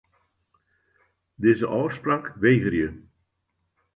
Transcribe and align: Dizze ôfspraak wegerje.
Dizze 1.41 1.67
ôfspraak 1.79 2.25
wegerje. 2.41 2.87